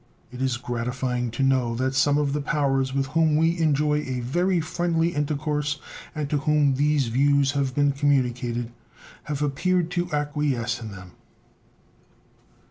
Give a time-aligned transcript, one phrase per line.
[0.31, 4.21] It is gratifying to know that some of the powers with whom we enjoy a
[4.21, 5.79] very friendly intercourse,
[6.15, 8.71] and to whom these views have been communicated,
[9.25, 11.11] have appeared to acquiesce in them.